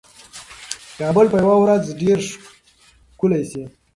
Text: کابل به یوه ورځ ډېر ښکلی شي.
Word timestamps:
کابل 0.99 1.25
به 1.31 1.37
یوه 1.43 1.57
ورځ 1.63 1.83
ډېر 2.01 2.19
ښکلی 3.13 3.43
شي. 3.51 3.63